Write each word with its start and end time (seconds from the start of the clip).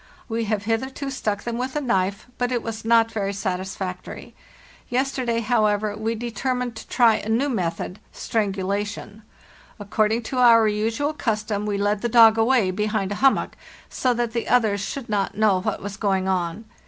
We 0.27 0.45
have 0.45 0.63
hitherto 0.63 1.11
stuck 1.11 1.43
them 1.43 1.59
with 1.59 1.75
a 1.75 1.79
knife, 1.79 2.25
but 2.39 2.51
it 2.51 2.63
was 2.63 2.83
not 2.83 3.11
very 3.11 3.33
satisfactory. 3.33 4.33
Yesterday, 4.89 5.41
however, 5.41 5.95
we 5.95 6.15
determined 6.15 6.75
to 6.77 6.87
try 6.87 7.17
a 7.17 7.29
new 7.29 7.49
method— 7.49 7.99
strangulation. 8.11 9.21
According 9.79 10.23
to 10.23 10.39
our 10.39 10.67
usual 10.67 11.13
custom, 11.13 11.67
we 11.67 11.77
led 11.77 12.01
the 12.01 12.09
dog 12.09 12.39
away 12.39 12.71
behind 12.71 13.11
a 13.11 13.15
hummock, 13.21 13.55
so 13.91 14.11
that 14.15 14.33
the 14.33 14.47
others 14.47 14.81
should 14.81 15.07
not 15.07 15.37
know 15.37 15.61
what 15.61 15.83
was 15.83 15.97
going 15.97 16.27
on. 16.27 16.65